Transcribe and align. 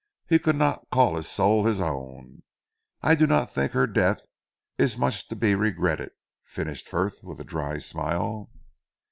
He 0.27 0.39
could 0.39 0.55
not 0.55 0.89
call 0.89 1.15
his 1.15 1.29
soul 1.29 1.63
his 1.65 1.79
own. 1.79 2.41
I 3.03 3.13
do 3.13 3.27
not 3.27 3.51
think 3.51 3.73
her 3.73 3.85
death 3.85 4.25
is 4.79 4.97
much 4.97 5.27
to 5.27 5.35
be 5.35 5.53
regretted," 5.53 6.09
finished 6.43 6.87
Frith 6.89 7.21
with 7.23 7.39
a 7.39 7.43
dry 7.43 7.77
smile. 7.77 8.49